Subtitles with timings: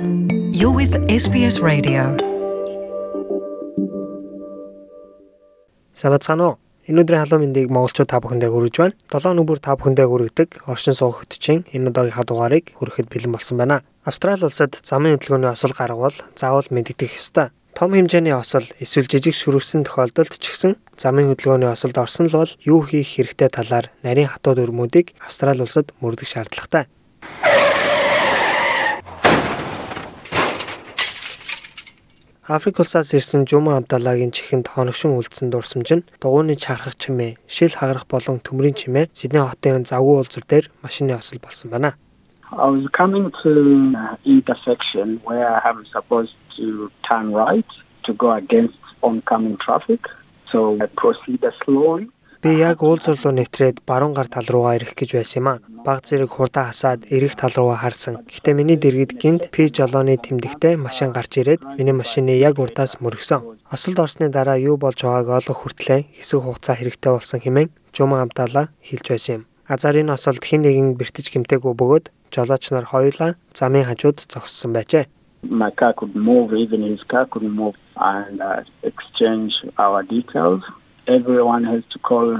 [0.00, 2.16] You're with SBS Radio.
[5.92, 6.56] Сабацгаано.
[6.88, 8.96] Энэ өдрийн халуун мэндийг монголчууд та бүхэндээ хүргэж байна.
[9.12, 13.84] 7 өнөөр та бүхэндээ хүргэдэг оршин суух хөтчийн энэ удаагийн хадугаарыг хүрэхэд бэлэн болсон байна.
[14.08, 17.52] Австрали улсад замын хөдөлгөөний осол гаргавал заавал мэдэгдэх ёстой.
[17.76, 22.52] Том хэмжээний осол эсвэл жижиг шүргсэн тохиолдолд ч гэсэн замын хөдөлгөөний осолд орсон л бол
[22.64, 26.88] юу хийх хэрэгтэй талаар нарийн хатууд өрмүүдийг Австрали улсад мөрдөх шаардлагатай.
[32.50, 38.10] Африк улсаас ирсэн Жума Абдаллагийн чихэнд хоногшин үлдсэн дурсамж нь дугуйны чархах чимээ, шил хагарах
[38.10, 41.94] болон төмрийн чимээ Сидней хотын завгүй улзар дээр машины осол болсон байна.
[42.50, 47.70] I was coming to an intersection where I'm supposed to turn right
[48.02, 50.02] to go against oncoming traffic.
[50.50, 52.10] So I proceeded slowly.
[52.40, 55.60] Би яг уулзал руу нэвтрээд баруун гар тал руугаа ирэх гэж байсан юм а.
[55.84, 58.24] Баг зэрэг хурдаа хасаад эрэх тал руугаа харсан.
[58.24, 63.60] Гэхдээ миний дэргэд гинт P жолооны тэмдэгтээ машин гарч ирээд миний машины яг урдаас мөргсөн.
[63.68, 68.72] Осолд орсны дараа юу болж байгааг олох хүртлээр хэсэг хугацаа хэрэгтэй болсон хэмээн Жума Абдалла
[68.88, 69.42] хэлж байсан юм.
[69.68, 75.12] Азарын осолд хэн нэгэн бэртэж гимтээгүй бөгөөд жолооч нар хоёулаа замын хажууд зогссон байжээ.
[75.44, 80.64] My car could move, even his car could move and uh, exchange our details.
[81.06, 82.38] Everyone has to call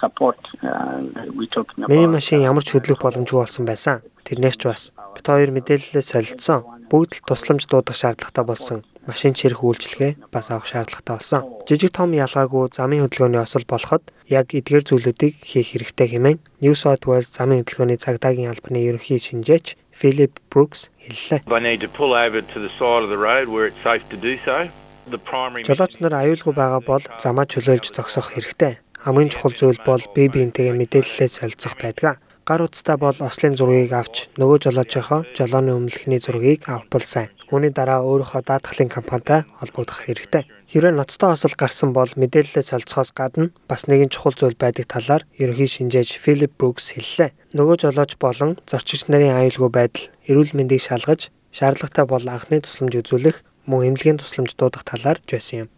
[0.00, 0.38] support.
[0.62, 1.02] Uh,
[1.34, 4.02] we talking Миний about машин ямар ч хөдлөх боломжгүй болсон байсан.
[4.24, 4.82] Тэрнээс ч бас
[5.14, 6.66] бит хоёр мэдээлэлээ солилцсон.
[6.90, 8.78] Бүгд л тусламж дуудах шаардлагатай болсон.
[9.06, 11.40] Машин чирэх үйлчлэгээ бас авах шаардлагатай болсон.
[11.64, 17.08] Жижиг том ялгаагүй замын хөдөлгөөний осол болоход яг эдгээр зүйлүүдийг хийх хэрэгтэй хэмээн New South
[17.08, 21.48] Wales замын хөдөлгөөний цагдаагийн албаны ерөнхий шинжээч Philip Brooks хэллээ.
[21.48, 24.18] They need to pull over to the side of the road where it's safe to
[24.20, 24.68] do so.
[25.10, 28.78] Жолооч нар аюулгүй байгаа бол замаа чөлөөлж зогсох хэрэгтэй.
[29.02, 32.20] Хамгийн чухал зүйл бол бие биентэйгээ мэдээлэлээ солилцох байдаг.
[32.44, 37.30] Гар утастай бол ослын зургийг авч нөгөө жолоочийнхоо жолооны өмнөхний зургийг авбал сайн.
[37.50, 40.50] Үүний дараа өөрийнхөө даатгалын компанитай холбогдох хэрэгтэй.
[40.70, 45.66] Хэрвээ ноцтой осол гарсан бол мэдээлэлээ солилцохоос гадна бас нэгэн чухал зүйл байдаг талаар ерөнхий
[45.66, 47.34] шинжээч Philip Brooks хэллээ.
[47.54, 53.42] Нөгөө жолооч болон зорчигч нарын аюулгүй байдал, эрүүл мэндийг шалгаж, шаардлагатай бол анхны тусламж үзүүлэх
[53.70, 55.68] мөн эмнэлгийн тусламж дуудах талаар жбайсан юм.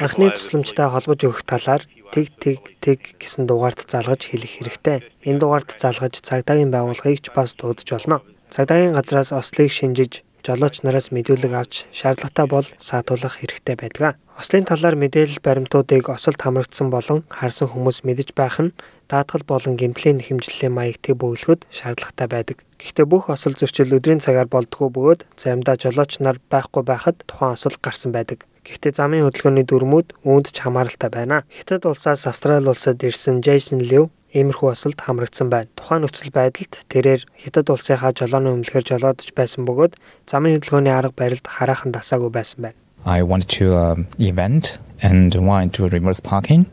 [0.00, 1.84] Анхны тусламжтай холбож өгөх талаар
[2.16, 5.04] тэг тэг тэг гэсэн дугаард залгаж хэлэх хэрэгтэй.
[5.28, 8.24] Энэ дугаард залгаж цагдаагийн байгууллагыг ч бас дуудаж болно.
[8.48, 14.20] Цагдаагийн газраас ослыг шинжиж жолооч нараас мэдүүлэг авч шаардлагатай бол саатуулах хэрэгтэй байдаг.
[14.36, 18.76] Ослын талаар мэдээлэл баримтуудыг осолд хамрагдсан болон харсан хүмүүс мэдэж байх нь
[19.08, 22.56] даатгал болон гэмтлийн хэмжлэлийн маягтыг бөглөхөд шаардлагатай байдаг.
[22.76, 27.78] Гэхдээ бүх осол зөрчил өдрийн цагаар болдгоо бөгөөд заримдаа жолооч нар байхгүй байхад тухайн осол
[27.80, 28.44] гарсан байдаг.
[28.64, 31.44] Гэхдээ замын хөдөлгөөний дүрмүүд үүнд ч хамааралтай байна.
[31.52, 35.70] Хятад улсаас Австрали улсад ирсэн Джейсон Лив иймэрхүү осолд хамрагдсан байна.
[35.78, 39.94] Тухайн нөхцөл байдалд тэрээр Хятад улсынхаа жолооны өмнөхөр жолоодож байсан бөгөөд
[40.26, 42.78] замын хөдөлгөөний арга барилд хараахан дасаагүй байсан байна.
[43.06, 46.66] I wanted to um, event and went to reverse parking,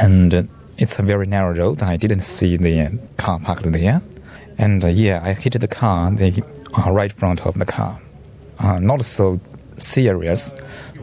[0.00, 0.42] and uh,
[0.78, 1.82] it's a very narrow road.
[1.82, 4.00] I didn't see the car parked there,
[4.56, 8.00] and uh, yeah, I hit the car, the uh, right front of the car.
[8.58, 9.40] Uh, not so
[9.76, 10.54] serious,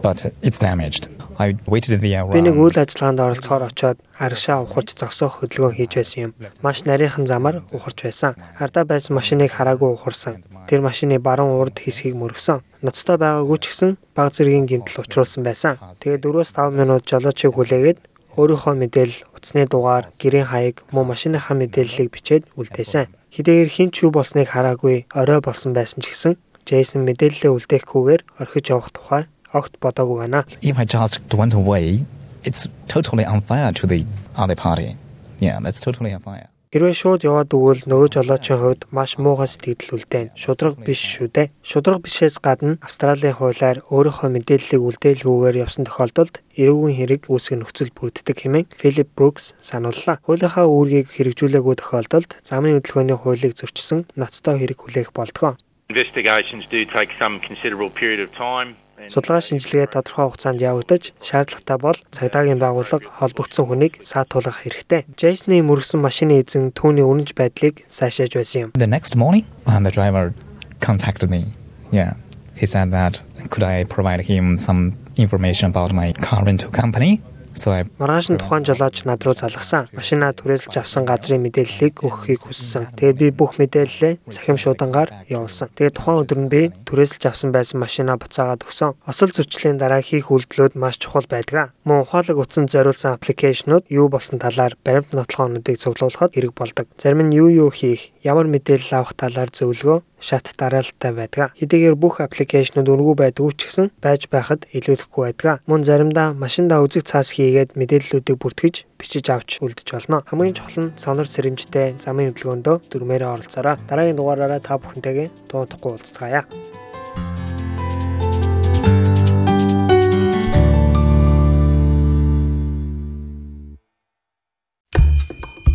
[0.00, 1.08] but it's damaged.
[1.40, 6.20] I waited there Би нэг үйл ажиллагаанд оролцохоор очоод аргашаа ухарч зогсоох хөдөлгөөн хийж байсан
[6.20, 6.32] юм.
[6.60, 8.36] Маш нарийнхан замаар ухарч байсан.
[8.60, 10.44] Ардаа байсан машиныг хараагүй ухарсан.
[10.68, 12.60] Тэр машины баруун урд хэсгийг мөргсөн.
[12.84, 15.80] Ноцтой байгаагүй ч гэсэн баг зэргийн гэмтэл учруулсан байсан.
[16.04, 17.98] Тэгээд 4-5 минут жолоочийг хүлээгээд
[18.36, 23.08] өөрийнхөө мэдээлэл, утасны дугаар, гэрийн хаяг, мөн машиныхаа мэдээллийг бичээд үлдээсэн.
[23.32, 26.36] Хэдийгээр хин ч юу болсныг хараагүй орой болсон байсан ч гэсэн
[26.68, 30.44] Джейсон мэдээллээ үлдээхгүйгээр орхиж явах тухай огт бодоогүй байна.
[30.62, 32.04] If I just went away,
[32.44, 34.04] it's totally unfair to the
[34.36, 34.96] other party.
[35.40, 36.48] Yeah, that's totally unfair.
[36.70, 40.38] Хэрвээ шууд яваад өгвөл нөгөө жолоочийн хувьд маш муухай сэтгэл үлдээн.
[40.38, 41.50] Шудраг биш шүү дээ.
[41.66, 48.38] Шудраг бишээс гадна Австралийн хуулиар өөрийнхөө мэдээллийг үлдээлгүйгээр явсан тохиолдолд эрүүгийн хэрэг үүсгэх нөхцөл бүрддэг
[48.38, 50.22] хэмээн Philip Brooks санууллаа.
[50.22, 55.58] Хуулийнхаа үүргийг хэрэгжүүлээгүй тохиолдолд замын хөдөлгөөний хуулийг зөрчсөн ноцтой хэрэг хүлээх болдгоо.
[55.90, 58.76] investigations do take some considerable period of time.
[59.00, 65.08] And- Судалгаа шинжилгээ тодорхой хугацаанд явагдаж шаардлагатай бол цагдаагийн байгууллага холбогдсон хүнийг саатуулах хэрэгтэй.
[65.16, 68.70] Джейсны мөргсөн машины эзэн түүний үнэнч байдлыг сайшааж байсан юм.
[68.76, 70.34] The next morning, uh, the driver
[70.80, 71.56] contacted me.
[71.90, 72.14] Yeah,
[72.54, 73.20] he said that
[73.50, 77.20] could I provide him some information about my car rental company.
[77.60, 79.92] So I Маргааш нь тухайн жолооч над руу залгасан.
[79.92, 82.96] Машинаа түрээсэлж авсан газрын мэдээллийг өгөхийг хүссэн.
[82.96, 85.68] Тэгээд би бүх мэдээллээ цахим шуудангаар явуулсан.
[85.76, 88.96] Тэгээд тухайн өдөр нь би түрээсэлж авсан байсан машинаа буцаагаад өгсөн.
[89.04, 91.76] Осол зөрчлийн дараа хийх үйлдэлүүд маш чухал байдаг.
[91.84, 96.88] Мөн ухаалаг утсанд зориулсан аппликейшнууд юу болсон талаар баримт нотлохоонуудыг цуглуулахад хэрэг болдог.
[96.96, 101.56] Зарим нь юу юу хийх, ямар мэдээлэл авах талаар зөвлөгөө шат дараалттай байдаг.
[101.58, 105.64] Хэдийгээр бүх аппликейшнууд үнэгүй байдгүй ч гэсэн байж байхад илүүдэхгүй байдаг.
[105.66, 110.22] Мөн заримдаа машиндаа үзэг цаас хийгээд мэдээллүүдийг бүртгэж бичиж авч үлдэж болно.
[110.28, 113.80] Хамгийн чухал нь сонор сэрэмжтэй замын хөдөлгөөндөө дөрмээрээ оролцоорой.
[113.88, 116.44] Дараагийн дугаараараа та бүхэнтэйгээ дуутахгүй уулзцаая.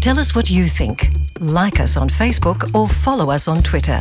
[0.00, 1.08] Tell us what you think.
[1.40, 4.00] Like us on Facebook or follow us on Twitter.